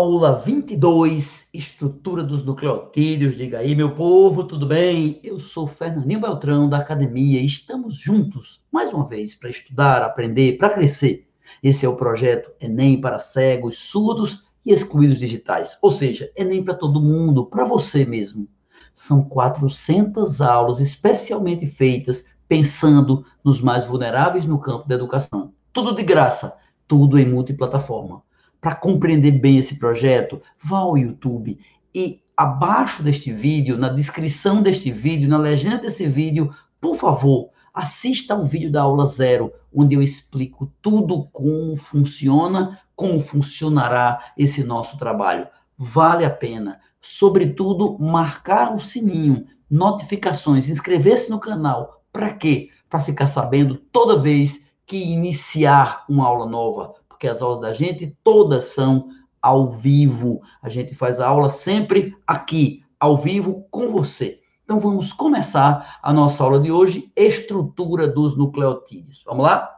Aula 0.00 0.40
22, 0.40 1.50
estrutura 1.52 2.24
dos 2.24 2.42
nucleotídeos. 2.42 3.36
Diga 3.36 3.58
aí, 3.58 3.76
meu 3.76 3.94
povo, 3.94 4.44
tudo 4.44 4.66
bem? 4.66 5.20
Eu 5.22 5.38
sou 5.38 5.66
Fernandinho 5.66 6.22
Beltrão, 6.22 6.70
da 6.70 6.78
academia, 6.78 7.38
e 7.38 7.44
estamos 7.44 7.96
juntos, 7.96 8.64
mais 8.72 8.94
uma 8.94 9.06
vez, 9.06 9.34
para 9.34 9.50
estudar, 9.50 10.02
aprender, 10.02 10.56
para 10.56 10.70
crescer. 10.70 11.28
Esse 11.62 11.84
é 11.84 11.88
o 11.88 11.96
projeto 11.96 12.50
Enem 12.58 12.98
para 12.98 13.18
cegos, 13.18 13.76
surdos 13.76 14.42
e 14.64 14.72
excluídos 14.72 15.18
digitais. 15.18 15.76
Ou 15.82 15.90
seja, 15.90 16.32
Enem 16.34 16.64
para 16.64 16.72
todo 16.72 17.02
mundo, 17.02 17.44
para 17.44 17.66
você 17.66 18.02
mesmo. 18.02 18.48
São 18.94 19.22
400 19.28 20.40
aulas 20.40 20.80
especialmente 20.80 21.66
feitas 21.66 22.24
pensando 22.48 23.22
nos 23.44 23.60
mais 23.60 23.84
vulneráveis 23.84 24.46
no 24.46 24.58
campo 24.58 24.88
da 24.88 24.94
educação. 24.94 25.52
Tudo 25.74 25.94
de 25.94 26.02
graça, 26.02 26.56
tudo 26.88 27.18
em 27.18 27.28
multiplataforma. 27.28 28.22
Para 28.60 28.74
compreender 28.74 29.32
bem 29.32 29.56
esse 29.56 29.78
projeto, 29.78 30.42
vá 30.62 30.78
ao 30.78 30.98
YouTube 30.98 31.58
e 31.94 32.20
abaixo 32.36 33.02
deste 33.02 33.32
vídeo, 33.32 33.78
na 33.78 33.88
descrição 33.88 34.62
deste 34.62 34.90
vídeo, 34.92 35.28
na 35.28 35.38
legenda 35.38 35.78
desse 35.78 36.06
vídeo, 36.06 36.54
por 36.80 36.94
favor, 36.96 37.50
assista 37.72 38.34
ao 38.34 38.44
vídeo 38.44 38.70
da 38.70 38.82
aula 38.82 39.06
zero, 39.06 39.52
onde 39.74 39.94
eu 39.94 40.02
explico 40.02 40.70
tudo 40.82 41.24
como 41.32 41.76
funciona, 41.76 42.78
como 42.94 43.20
funcionará 43.20 44.32
esse 44.36 44.62
nosso 44.62 44.98
trabalho. 44.98 45.46
Vale 45.76 46.24
a 46.24 46.30
pena. 46.30 46.80
Sobretudo, 47.00 47.98
marcar 47.98 48.74
o 48.74 48.78
sininho, 48.78 49.46
notificações, 49.70 50.68
inscrever-se 50.68 51.30
no 51.30 51.40
canal. 51.40 52.04
Para 52.12 52.34
quê? 52.34 52.68
Para 52.90 53.00
ficar 53.00 53.26
sabendo 53.26 53.76
toda 53.76 54.18
vez 54.18 54.64
que 54.84 54.96
iniciar 54.96 56.04
uma 56.08 56.26
aula 56.26 56.44
nova 56.44 56.99
porque 57.20 57.28
as 57.28 57.42
aulas 57.42 57.60
da 57.60 57.70
gente 57.70 58.16
todas 58.24 58.64
são 58.64 59.10
ao 59.42 59.70
vivo. 59.70 60.40
A 60.62 60.70
gente 60.70 60.94
faz 60.94 61.20
a 61.20 61.28
aula 61.28 61.50
sempre 61.50 62.16
aqui, 62.26 62.82
ao 62.98 63.14
vivo, 63.14 63.66
com 63.70 63.90
você. 63.90 64.40
Então 64.64 64.80
vamos 64.80 65.12
começar 65.12 65.98
a 66.02 66.14
nossa 66.14 66.42
aula 66.42 66.58
de 66.58 66.72
hoje, 66.72 67.12
estrutura 67.14 68.08
dos 68.08 68.38
nucleotídeos. 68.38 69.22
Vamos 69.26 69.44
lá? 69.44 69.70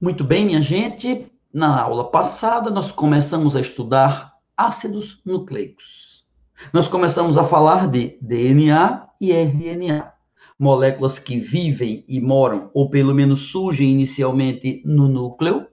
Muito 0.00 0.22
bem, 0.22 0.46
minha 0.46 0.62
gente. 0.62 1.28
Na 1.52 1.82
aula 1.82 2.08
passada, 2.08 2.70
nós 2.70 2.92
começamos 2.92 3.56
a 3.56 3.60
estudar 3.60 4.32
ácidos 4.56 5.20
nucleicos. 5.26 6.24
Nós 6.72 6.86
começamos 6.86 7.36
a 7.36 7.42
falar 7.42 7.88
de 7.88 8.16
DNA 8.22 9.08
e 9.20 9.32
RNA 9.32 10.13
moléculas 10.58 11.18
que 11.18 11.38
vivem 11.38 12.04
e 12.08 12.20
moram, 12.20 12.70
ou 12.72 12.88
pelo 12.88 13.14
menos 13.14 13.50
surgem 13.50 13.90
inicialmente 13.90 14.82
no 14.84 15.08
núcleo, 15.08 15.66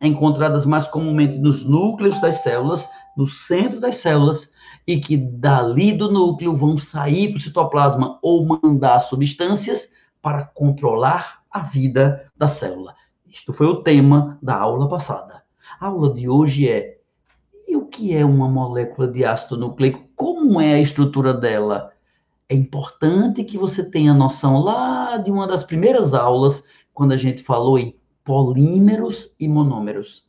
encontradas 0.00 0.66
mais 0.66 0.86
comumente 0.86 1.38
nos 1.38 1.64
núcleos 1.64 2.20
das 2.20 2.42
células, 2.42 2.88
no 3.16 3.26
centro 3.26 3.80
das 3.80 3.96
células, 3.96 4.52
e 4.86 4.98
que 4.98 5.16
dali 5.16 5.92
do 5.92 6.10
núcleo 6.10 6.56
vão 6.56 6.76
sair 6.76 7.28
para 7.28 7.38
o 7.38 7.40
citoplasma 7.40 8.18
ou 8.22 8.44
mandar 8.44 9.00
substâncias 9.00 9.92
para 10.20 10.44
controlar 10.44 11.42
a 11.50 11.60
vida 11.60 12.30
da 12.36 12.48
célula. 12.48 12.94
Isto 13.26 13.52
foi 13.52 13.66
o 13.66 13.82
tema 13.82 14.38
da 14.42 14.56
aula 14.56 14.88
passada. 14.88 15.42
A 15.80 15.86
aula 15.86 16.12
de 16.12 16.28
hoje 16.28 16.68
é: 16.68 16.98
e 17.66 17.76
o 17.76 17.86
que 17.86 18.14
é 18.14 18.24
uma 18.24 18.48
molécula 18.48 19.08
de 19.08 19.24
ácido 19.24 19.56
nucleico? 19.56 20.04
Como 20.14 20.60
é 20.60 20.74
a 20.74 20.80
estrutura 20.80 21.32
dela? 21.32 21.93
É 22.48 22.54
importante 22.54 23.44
que 23.44 23.56
você 23.56 23.90
tenha 23.90 24.12
noção 24.12 24.60
lá 24.60 25.16
de 25.16 25.30
uma 25.30 25.46
das 25.46 25.62
primeiras 25.64 26.14
aulas, 26.14 26.64
quando 26.92 27.12
a 27.12 27.16
gente 27.16 27.42
falou 27.42 27.78
em 27.78 27.96
polímeros 28.22 29.34
e 29.40 29.48
monômeros. 29.48 30.26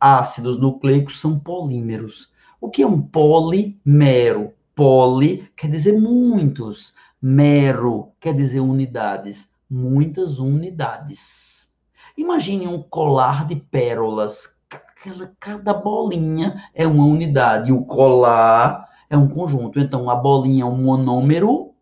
Ácidos 0.00 0.58
nucleicos 0.58 1.20
são 1.20 1.38
polímeros. 1.38 2.32
O 2.60 2.70
que 2.70 2.82
é 2.82 2.86
um 2.86 3.00
polimero? 3.00 4.52
Poli 4.74 5.50
quer 5.56 5.68
dizer 5.68 6.00
muitos, 6.00 6.94
mero 7.20 8.12
quer 8.20 8.32
dizer 8.32 8.60
unidades, 8.60 9.52
muitas 9.68 10.38
unidades. 10.38 11.76
Imagine 12.16 12.68
um 12.68 12.80
colar 12.80 13.44
de 13.44 13.56
pérolas. 13.56 14.56
Cada 15.40 15.74
bolinha 15.74 16.62
é 16.72 16.86
uma 16.86 17.04
unidade. 17.04 17.72
O 17.72 17.84
colar 17.84 18.87
é 19.10 19.16
um 19.16 19.28
conjunto. 19.28 19.78
Então, 19.78 20.10
a 20.10 20.14
bolinha 20.14 20.62
é 20.62 20.66
um 20.66 20.76
monômero, 20.76 21.72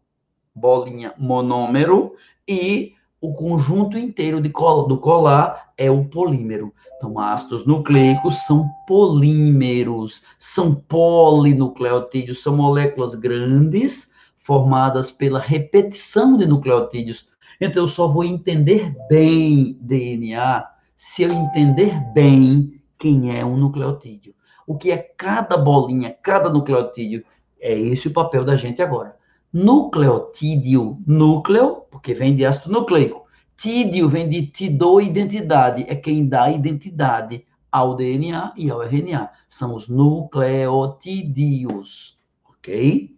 bolinha 0.54 1.12
monômero, 1.19 2.14
e 2.47 2.92
o 3.20 3.32
conjunto 3.32 3.98
inteiro 3.98 4.41
de 4.41 4.48
cola, 4.48 4.87
do 4.87 4.98
colar 4.98 5.72
é 5.76 5.91
o 5.91 6.04
polímero. 6.04 6.72
Então, 6.97 7.19
ácidos 7.19 7.66
nucleicos 7.66 8.47
são 8.47 8.69
polímeros, 8.87 10.22
são 10.38 10.75
polinucleotídeos, 10.75 12.42
são 12.42 12.56
moléculas 12.56 13.14
grandes 13.14 14.12
formadas 14.37 15.10
pela 15.10 15.41
repetição 15.41 16.37
de 16.37 16.47
nucleotídeos. 16.47 17.28
Então, 17.60 17.82
eu 17.82 17.87
só 17.88 18.06
vou 18.06 18.25
entender 18.25 18.94
bem 19.08 19.76
DNA 19.81 20.66
se 20.97 21.25
eu 21.25 21.32
entender 21.32 22.00
bem 22.14 22.81
quem 22.98 23.37
é 23.37 23.44
um 23.44 23.56
nucleotídeo 23.56 24.36
o 24.66 24.77
que 24.77 24.91
é 24.91 24.97
cada 24.97 25.56
bolinha, 25.56 26.16
cada 26.22 26.50
nucleotídeo. 26.50 27.25
É 27.60 27.72
esse 27.72 28.09
o 28.09 28.12
papel 28.12 28.44
da 28.44 28.56
gente 28.56 28.82
agora. 28.82 29.15
Nucleotídeo, 29.53 30.99
núcleo, 31.06 31.82
porque 31.91 32.12
vem 32.12 32.34
de 32.34 32.44
ácido 32.44 32.72
nucleico. 32.72 33.25
Tídeo 33.56 34.09
vem 34.09 34.28
de 34.28 34.44
te 34.47 34.69
dou 34.69 35.00
identidade, 35.00 35.87
é 35.88 35.94
quem 35.94 36.28
dá 36.28 36.50
identidade 36.50 37.47
ao 37.72 37.97
DNA 37.97 38.53
e 38.56 38.71
ao 38.71 38.82
RNA. 38.82 39.31
São 39.49 39.75
os 39.75 39.88
nucleotídeos, 39.88 42.19
ok? 42.44 43.16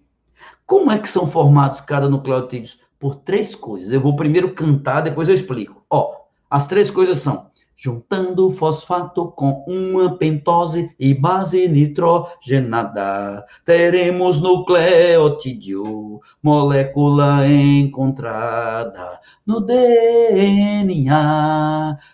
Como 0.65 0.93
é 0.93 0.99
que 0.99 1.09
são 1.09 1.27
formados 1.27 1.81
cada 1.81 2.09
nucleotídeo? 2.09 2.77
Por 3.01 3.17
três 3.17 3.53
coisas. 3.55 3.93
Eu 3.93 4.01
vou 4.01 4.15
primeiro 4.15 4.55
cantar, 4.55 5.01
depois 5.01 5.29
eu 5.29 5.35
explico. 5.35 5.85
Ó, 5.91 6.19
as 6.51 6.67
três 6.67 6.91
coisas 6.91 7.19
são 7.19 7.48
juntando 7.79 8.51
fosfato 8.51 9.31
com 9.31 9.65
uma 9.69 10.19
pentose 10.19 10.93
e 10.99 11.15
base 11.15 11.69
nitrogenada, 11.69 13.47
teremos 13.65 14.43
nucleotídeo, 14.43 16.21
molécula 16.43 17.47
encontrada 17.47 19.21
no 19.47 19.61
DNA, 19.61 21.07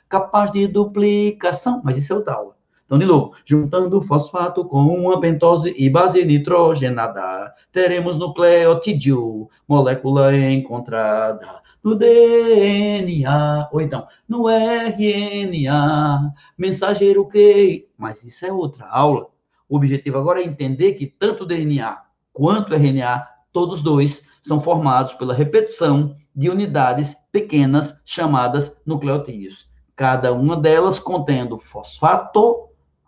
capaz 0.07 0.51
de 0.51 0.67
duplicação. 0.67 1.81
Mas 1.83 1.97
isso 1.97 2.13
é 2.13 2.17
outra 2.17 2.35
aula. 2.35 2.55
Então, 2.87 2.99
de 2.99 3.07
novo, 3.07 3.33
juntando 3.45 4.03
fosfato 4.03 4.65
com 4.65 4.83
uma 4.83 5.19
pentose 5.19 5.75
e 5.77 5.89
base 5.89 6.25
nitrogenada, 6.25 7.55
teremos 7.73 8.19
nucleotídeo, 8.19 9.49
molécula 9.67 10.37
encontrada 10.37 11.63
no 11.83 11.95
DNA, 11.95 13.69
ou 13.73 13.81
então 13.81 14.07
no 14.29 14.49
RNA, 14.49 16.33
mensageiro 16.57 17.29
que. 17.29 17.89
Mas 17.97 18.23
isso 18.23 18.47
é 18.47 18.53
outra 18.53 18.87
aula. 18.89 19.29
O 19.69 19.77
objetivo 19.77 20.19
agora 20.19 20.41
é 20.41 20.45
entender 20.45 20.93
que 20.95 21.07
tanto 21.07 21.47
DNA 21.47 22.03
quanto 22.33 22.75
RNA, 22.75 23.27
todos 23.53 23.83
dois, 23.83 24.27
são 24.43 24.61
formados 24.61 25.13
pela 25.15 25.33
repetição 25.33 26.17
de 26.35 26.51
unidades 26.51 27.15
pequenas 27.31 28.01
chamadas 28.05 28.81
nucleotídeos. 28.85 29.73
Cada 29.97 30.33
uma 30.33 30.57
delas 30.57 30.99
contendo 30.99 31.59
fosfato, 31.59 32.64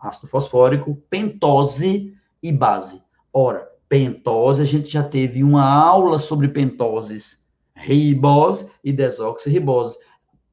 ácido 0.07 0.27
fosfórico, 0.27 0.95
pentose 1.09 2.13
e 2.41 2.51
base. 2.51 3.01
Ora, 3.33 3.67
pentose, 3.87 4.61
a 4.61 4.65
gente 4.65 4.89
já 4.89 5.03
teve 5.03 5.43
uma 5.43 5.63
aula 5.63 6.19
sobre 6.19 6.47
pentoses 6.47 7.47
ribose 7.77 8.69
e 8.83 8.91
desoxirribose. 8.91 9.97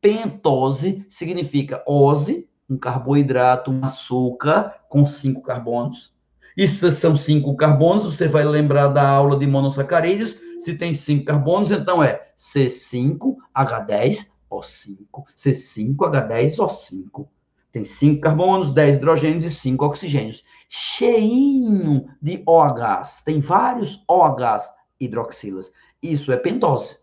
Pentose 0.00 1.04
significa 1.09 1.82
ose, 1.87 2.48
um 2.69 2.76
carboidrato, 2.76 3.70
um 3.70 3.82
açúcar 3.84 4.75
com 4.88 5.06
cinco 5.06 5.40
carbonos. 5.43 6.12
E 6.56 6.69
se 6.69 6.93
são 6.93 7.17
cinco 7.17 7.56
carbonos, 7.56 8.05
você 8.05 8.28
vai 8.28 8.44
lembrar 8.44 8.87
da 8.88 9.08
aula 9.08 9.37
de 9.38 9.46
monossacarídeos. 9.46 10.37
Se 10.61 10.76
tem 10.76 10.93
cinco 10.94 11.25
carbonos, 11.25 11.73
então 11.73 12.02
é 12.02 12.28
C5H10O5. 12.38 15.25
C5H10O5. 15.37 17.26
Tem 17.75 17.82
cinco 17.82 18.21
carbonos, 18.21 18.71
10 18.73 18.99
hidrogênios 18.99 19.44
e 19.44 19.50
cinco 19.50 19.85
oxigênios. 19.85 20.44
Cheinho 20.69 22.06
de 22.23 22.41
OHs. 22.47 23.25
Tem 23.25 23.41
vários 23.41 24.05
OHs 24.06 24.71
hidroxilas. 25.00 25.73
Isso 26.00 26.31
é 26.31 26.37
pentose. 26.37 27.00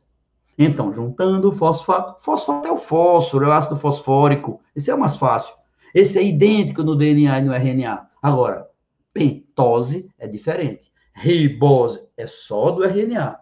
Então, 0.57 0.89
juntando 0.93 1.51
fosfato, 1.51 2.23
fosfato 2.23 2.69
é 2.69 2.71
o 2.71 2.77
fósforo, 2.77 3.43
é 3.43 3.49
o 3.49 3.51
ácido 3.51 3.75
fosfórico. 3.75 4.61
Esse 4.73 4.89
é 4.89 4.95
o 4.95 4.99
mais 4.99 5.17
fácil. 5.17 5.53
Esse 5.93 6.17
é 6.17 6.23
idêntico 6.23 6.83
no 6.83 6.95
DNA 6.95 7.39
e 7.39 7.41
no 7.41 7.53
RNA. 7.53 8.07
Agora, 8.21 8.69
pentose 9.13 10.09
é 10.17 10.25
diferente. 10.25 10.89
Ribose 11.13 11.99
é 12.15 12.25
só 12.25 12.71
do 12.71 12.85
RNA. 12.85 13.37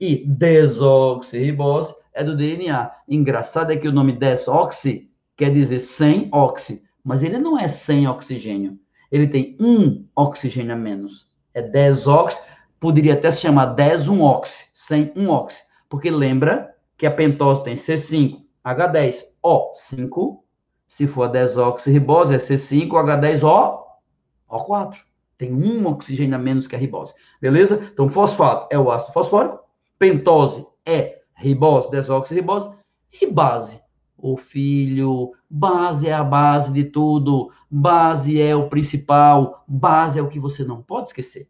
E 0.00 0.24
desoxirribose 0.24 1.92
é 2.14 2.22
do 2.22 2.36
DNA. 2.36 2.88
Engraçado 3.08 3.72
é 3.72 3.76
que 3.76 3.88
o 3.88 3.92
nome 3.92 4.12
desoxi 4.12 5.10
quer 5.36 5.52
dizer 5.52 5.78
sem 5.78 6.28
oxi, 6.32 6.82
mas 7.04 7.22
ele 7.22 7.38
não 7.38 7.58
é 7.58 7.68
sem 7.68 8.08
oxigênio. 8.08 8.78
Ele 9.10 9.26
tem 9.26 9.56
um 9.60 10.06
oxigênio 10.16 10.72
a 10.72 10.76
menos. 10.76 11.26
É 11.54 11.62
10 11.62 12.06
ox, 12.06 12.44
poderia 12.80 13.14
até 13.14 13.30
se 13.30 13.40
chamar 13.40 13.66
10 13.66 14.08
1 14.08 14.22
ox, 14.22 14.70
sem 14.74 15.12
um 15.16 15.30
ox. 15.30 15.62
Porque 15.88 16.10
lembra 16.10 16.74
que 16.96 17.06
a 17.06 17.10
pentose 17.10 17.62
tem 17.62 17.74
C5, 17.74 18.42
H10, 18.64 19.24
O5. 19.44 20.40
Se 20.88 21.06
for 21.06 21.24
a 21.24 21.32
10-oxirribose, 21.32 22.34
é 22.34 22.38
C5, 22.38 22.88
H10O, 22.88 23.78
O4. 24.48 24.98
Tem 25.36 25.52
um 25.52 25.86
oxigênio 25.86 26.34
a 26.34 26.38
menos 26.38 26.66
que 26.66 26.74
a 26.74 26.78
ribose. 26.78 27.14
Beleza? 27.40 27.90
Então, 27.92 28.08
fosfato 28.08 28.68
é 28.70 28.78
o 28.78 28.90
ácido 28.90 29.12
fosfórico. 29.12 29.60
Pentose 29.98 30.66
é 30.84 31.20
ribose, 31.34 31.90
desoxirribose. 31.90 32.70
E 33.20 33.26
base. 33.26 33.80
O 34.18 34.36
filho, 34.36 35.32
base 35.48 36.08
é 36.08 36.12
a 36.12 36.24
base 36.24 36.72
de 36.72 36.84
tudo. 36.84 37.50
Base 37.70 38.40
é 38.40 38.56
o 38.56 38.68
principal. 38.68 39.64
Base 39.68 40.18
é 40.18 40.22
o 40.22 40.28
que 40.28 40.40
você 40.40 40.64
não 40.64 40.82
pode 40.82 41.08
esquecer. 41.08 41.48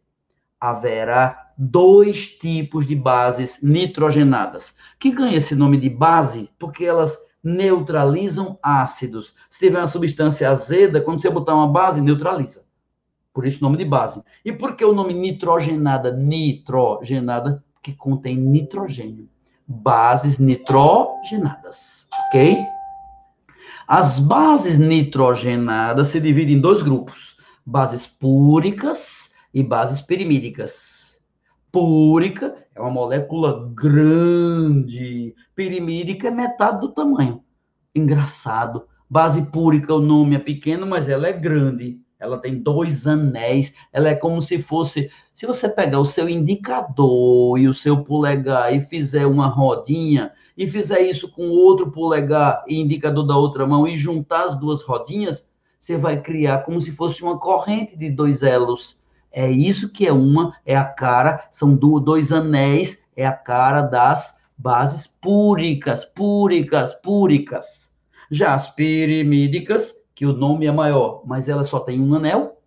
Haverá 0.59 1.51
dois 1.57 2.29
tipos 2.29 2.85
de 2.87 2.95
bases 2.95 3.61
nitrogenadas, 3.63 4.75
que 4.99 5.11
ganha 5.11 5.37
esse 5.37 5.55
nome 5.55 5.77
de 5.77 5.89
base 5.89 6.49
porque 6.59 6.85
elas 6.85 7.17
neutralizam 7.43 8.59
ácidos. 8.61 9.35
Se 9.49 9.59
tiver 9.59 9.79
uma 9.79 9.87
substância 9.87 10.49
azeda, 10.49 11.01
quando 11.01 11.21
você 11.21 11.29
botar 11.29 11.55
uma 11.55 11.67
base, 11.67 12.01
neutraliza. 12.01 12.65
Por 13.33 13.45
isso 13.45 13.59
o 13.59 13.63
nome 13.63 13.77
de 13.77 13.85
base. 13.85 14.23
E 14.43 14.51
por 14.51 14.75
que 14.75 14.83
o 14.83 14.93
nome 14.93 15.13
nitrogenada? 15.13 16.11
Nitrogenada, 16.11 17.63
porque 17.73 17.93
contém 17.93 18.35
nitrogênio. 18.35 19.29
Bases 19.67 20.37
nitrogenadas, 20.39 22.06
ok? 22.27 22.67
As 23.87 24.19
bases 24.19 24.77
nitrogenadas 24.77 26.09
se 26.09 26.19
dividem 26.19 26.57
em 26.57 26.61
dois 26.61 26.81
grupos: 26.81 27.37
bases 27.65 28.05
púricas 28.05 29.33
e 29.53 29.63
bases 29.63 30.01
perimídicas. 30.01 31.17
Púrica 31.71 32.55
é 32.75 32.81
uma 32.81 32.91
molécula 32.91 33.71
grande, 33.73 35.33
perimídica 35.55 36.27
é 36.27 36.31
metade 36.31 36.81
do 36.81 36.89
tamanho. 36.89 37.43
Engraçado. 37.95 38.85
Base 39.09 39.49
púrica, 39.51 39.93
o 39.93 40.01
nome 40.01 40.35
é 40.35 40.39
pequeno, 40.39 40.85
mas 40.85 41.07
ela 41.07 41.27
é 41.27 41.33
grande. 41.33 42.01
Ela 42.19 42.37
tem 42.37 42.57
dois 42.57 43.05
anéis. 43.05 43.73
Ela 43.93 44.09
é 44.09 44.15
como 44.15 44.41
se 44.41 44.61
fosse. 44.61 45.11
Se 45.33 45.45
você 45.45 45.69
pegar 45.69 45.99
o 45.99 46.05
seu 46.05 46.27
indicador 46.27 47.59
e 47.59 47.67
o 47.67 47.73
seu 47.73 48.03
polegar 48.03 48.73
e 48.75 48.81
fizer 48.81 49.25
uma 49.25 49.47
rodinha, 49.47 50.31
e 50.57 50.67
fizer 50.67 51.01
isso 51.01 51.29
com 51.29 51.49
outro 51.49 51.91
polegar 51.91 52.63
e 52.67 52.79
indicador 52.79 53.25
da 53.25 53.37
outra 53.37 53.67
mão 53.67 53.87
e 53.87 53.95
juntar 53.95 54.45
as 54.45 54.59
duas 54.59 54.81
rodinhas, 54.81 55.47
você 55.79 55.95
vai 55.95 56.19
criar 56.19 56.63
como 56.63 56.81
se 56.81 56.91
fosse 56.91 57.21
uma 57.21 57.37
corrente 57.37 57.95
de 57.95 58.09
dois 58.09 58.41
elos. 58.41 58.99
É 59.31 59.49
isso 59.49 59.89
que 59.89 60.07
é 60.07 60.11
uma, 60.11 60.55
é 60.65 60.75
a 60.75 60.83
cara, 60.83 61.47
são 61.51 61.75
dois 61.75 62.33
anéis, 62.33 63.03
é 63.15 63.25
a 63.25 63.31
cara 63.31 63.81
das 63.81 64.37
bases 64.57 65.05
púricas, 65.05 66.03
púricas, 66.03 66.95
púricas. 66.95 67.93
Já 68.31 68.55
as 68.55 68.73
pirimídicas 68.73 69.93
que 70.17 70.25
o 70.25 70.33
nome 70.33 70.65
é 70.65 70.71
maior, 70.71 71.21
mas 71.27 71.47
ela 71.47 71.63
só 71.63 71.79
tem 71.79 72.01
um 72.01 72.15
anel. 72.15 72.59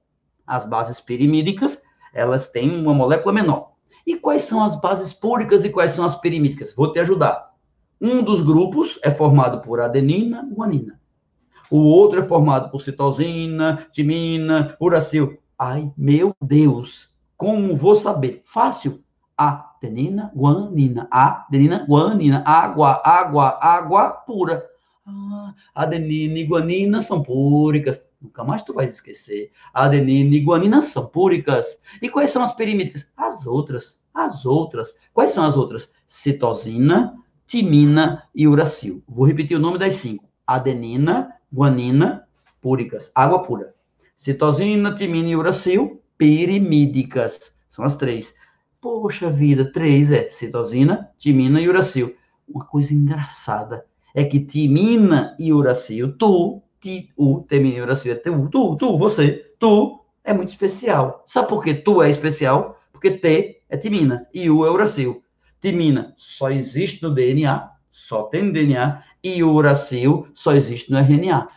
As 0.46 0.64
bases 0.64 1.00
pirimídicas, 1.00 1.82
elas 2.14 2.48
têm 2.48 2.70
uma 2.70 2.94
molécula 2.94 3.34
menor. 3.34 3.72
E 4.06 4.14
quais 4.14 4.42
são 4.42 4.62
as 4.62 4.80
bases 4.80 5.12
púricas 5.12 5.64
e 5.64 5.68
quais 5.68 5.90
são 5.90 6.04
as 6.04 6.14
pirimídicas? 6.14 6.72
Vou 6.72 6.92
te 6.92 7.00
ajudar. 7.00 7.50
Um 8.00 8.22
dos 8.22 8.40
grupos 8.40 9.00
é 9.02 9.10
formado 9.10 9.62
por 9.62 9.80
adenina, 9.80 10.48
guanina. 10.48 11.00
O 11.68 11.78
outro 11.78 12.20
é 12.20 12.22
formado 12.22 12.70
por 12.70 12.80
citosina, 12.80 13.84
timina, 13.90 14.76
uracil. 14.80 15.36
Ai, 15.58 15.92
meu 15.98 16.32
Deus, 16.40 17.12
como 17.36 17.76
vou 17.76 17.96
saber? 17.96 18.42
Fácil. 18.44 19.02
Adenina, 19.36 20.30
guanina. 20.36 21.08
Adenina, 21.10 21.84
guanina. 21.84 22.44
Água, 22.46 23.02
água, 23.04 23.58
água 23.60 24.10
pura. 24.10 24.69
Ah, 25.10 25.54
adenina 25.74 26.38
e 26.38 26.44
guanina 26.44 27.02
são 27.02 27.22
púricas. 27.22 28.04
Nunca 28.20 28.44
mais 28.44 28.62
tu 28.62 28.72
vais 28.72 28.90
esquecer. 28.90 29.50
Adenina 29.74 30.36
e 30.36 30.40
guanina 30.40 30.80
são 30.80 31.06
púricas. 31.06 31.78
E 32.00 32.08
quais 32.08 32.30
são 32.30 32.42
as 32.42 32.54
perimídicas? 32.54 33.12
As 33.16 33.46
outras. 33.46 34.00
As 34.14 34.46
outras. 34.46 34.94
Quais 35.12 35.32
são 35.32 35.44
as 35.44 35.56
outras? 35.56 35.90
Citosina, 36.06 37.16
timina 37.46 38.22
e 38.34 38.46
uracil. 38.46 39.02
Vou 39.08 39.26
repetir 39.26 39.56
o 39.56 39.60
nome 39.60 39.78
das 39.78 39.94
cinco. 39.94 40.28
Adenina, 40.46 41.34
guanina, 41.52 42.28
púricas. 42.60 43.10
Água 43.14 43.42
pura. 43.42 43.74
Citosina, 44.16 44.94
timina 44.94 45.28
e 45.28 45.36
uracil, 45.36 46.02
pirimídicas. 46.16 47.58
São 47.68 47.84
as 47.84 47.96
três. 47.96 48.34
Poxa 48.80 49.30
vida, 49.30 49.70
três 49.72 50.12
é 50.12 50.28
citosina, 50.28 51.10
timina 51.18 51.60
e 51.60 51.68
uracil. 51.68 52.16
Uma 52.48 52.64
coisa 52.64 52.94
engraçada 52.94 53.86
é 54.14 54.24
que 54.24 54.40
timina 54.40 55.36
e 55.38 55.52
uracil, 55.52 56.16
tu, 56.16 56.62
ti, 56.80 57.10
u, 57.16 57.44
timina 57.48 57.78
e 57.78 57.82
uracil 57.82 58.12
é 58.12 58.16
tu, 58.16 58.48
tu, 58.48 58.76
tu, 58.76 58.98
você, 58.98 59.52
tu, 59.58 60.00
é 60.24 60.32
muito 60.32 60.50
especial. 60.50 61.22
Sabe 61.26 61.48
por 61.48 61.62
que 61.62 61.74
tu 61.74 62.02
é 62.02 62.10
especial? 62.10 62.80
Porque 62.92 63.10
T 63.10 63.62
é 63.68 63.76
timina 63.76 64.26
e 64.32 64.50
U 64.50 64.66
é 64.66 64.70
uracil. 64.70 65.22
Timina 65.60 66.14
só 66.16 66.50
existe 66.50 67.02
no 67.02 67.14
DNA, 67.14 67.70
só 67.88 68.24
tem 68.24 68.44
no 68.44 68.52
DNA, 68.52 69.02
e 69.22 69.42
uracil 69.42 70.28
só 70.34 70.52
existe 70.52 70.90
no 70.90 70.98
RNA. 70.98 71.48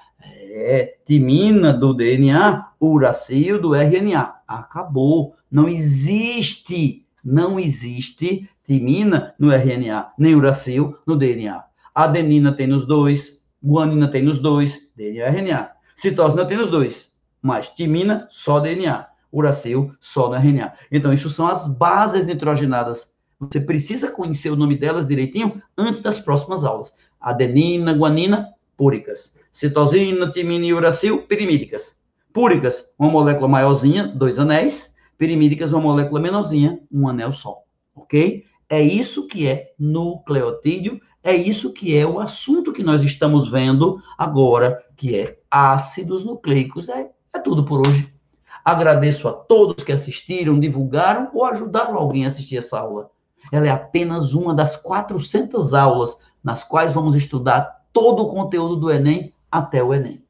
É, 0.55 0.97
timina 1.05 1.73
do 1.73 1.93
DNA, 1.93 2.69
uracil 2.79 3.61
do 3.61 3.73
RNA. 3.73 4.35
Acabou. 4.47 5.35
Não 5.49 5.67
existe, 5.67 7.05
não 7.23 7.59
existe 7.59 8.49
timina 8.63 9.33
no 9.39 9.51
RNA, 9.51 10.13
nem 10.17 10.35
uracil 10.35 10.97
no 11.05 11.15
DNA. 11.15 11.63
Adenina 11.93 12.51
tem 12.51 12.65
nos 12.65 12.85
dois, 12.87 13.43
guanina 13.63 14.07
tem 14.07 14.23
nos 14.23 14.39
dois, 14.39 14.81
DNA 14.95 15.29
e 15.29 15.41
RNA. 15.41 15.71
Citosina 15.95 16.45
tem 16.45 16.57
nos 16.57 16.71
dois, 16.71 17.13
mas 17.41 17.69
timina 17.69 18.27
só 18.31 18.59
DNA, 18.59 19.07
uracil 19.31 19.93
só 19.99 20.27
no 20.27 20.35
RNA. 20.35 20.73
Então, 20.91 21.13
isso 21.13 21.29
são 21.29 21.47
as 21.47 21.67
bases 21.67 22.25
nitrogenadas. 22.25 23.13
Você 23.39 23.59
precisa 23.59 24.09
conhecer 24.09 24.49
o 24.49 24.55
nome 24.55 24.75
delas 24.75 25.05
direitinho 25.05 25.61
antes 25.77 26.01
das 26.01 26.19
próximas 26.19 26.63
aulas. 26.63 26.95
Adenina, 27.19 27.93
guanina, 27.93 28.49
púricas. 28.75 29.37
Citosina, 29.51 30.31
timina 30.31 30.65
e 30.65 30.73
uracil, 30.73 31.21
pirimídicas. 31.23 32.01
Púricas, 32.31 32.91
uma 32.97 33.09
molécula 33.09 33.47
maiorzinha, 33.47 34.07
dois 34.07 34.39
anéis. 34.39 34.95
Pirimídicas, 35.17 35.71
uma 35.71 35.81
molécula 35.81 36.19
menorzinha, 36.19 36.79
um 36.91 37.07
anel 37.07 37.31
só. 37.31 37.59
Ok? 37.95 38.45
É 38.67 38.81
isso 38.81 39.27
que 39.27 39.47
é 39.47 39.73
nucleotídeo 39.77 40.99
é 41.23 41.33
isso 41.33 41.71
que 41.71 41.97
é 41.97 42.05
o 42.05 42.19
assunto 42.19 42.73
que 42.73 42.83
nós 42.83 43.01
estamos 43.01 43.49
vendo 43.49 44.01
agora, 44.17 44.83
que 44.97 45.15
é 45.17 45.39
ácidos 45.49 46.25
nucleicos. 46.25 46.89
É, 46.89 47.09
é 47.31 47.39
tudo 47.39 47.63
por 47.63 47.87
hoje. 47.87 48.13
Agradeço 48.65 49.27
a 49.29 49.33
todos 49.33 49.83
que 49.83 49.91
assistiram, 49.91 50.59
divulgaram 50.59 51.29
ou 51.33 51.45
ajudaram 51.45 51.95
alguém 51.95 52.25
a 52.25 52.27
assistir 52.27 52.57
essa 52.57 52.79
aula. 52.79 53.09
Ela 53.51 53.67
é 53.67 53.69
apenas 53.69 54.33
uma 54.33 54.53
das 54.53 54.75
400 54.75 55.73
aulas 55.73 56.19
nas 56.43 56.63
quais 56.63 56.93
vamos 56.93 57.15
estudar 57.15 57.83
todo 57.93 58.23
o 58.23 58.29
conteúdo 58.29 58.75
do 58.75 58.91
Enem 58.91 59.33
até 59.49 59.81
o 59.81 59.93
Enem. 59.93 60.23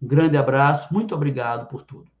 Um 0.00 0.06
grande 0.06 0.36
abraço, 0.36 0.92
muito 0.92 1.14
obrigado 1.14 1.68
por 1.68 1.82
tudo. 1.82 2.11